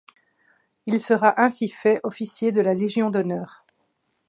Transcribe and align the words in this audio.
Il 0.87 0.99
sera 0.99 1.39
ainsi 1.39 1.69
fait 1.69 1.99
officier 2.01 2.51
de 2.51 2.59
la 2.61 2.73
Légion 2.73 3.11
d'Honneur. 3.11 3.63